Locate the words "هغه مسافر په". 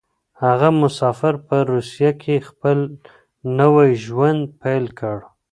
0.43-1.55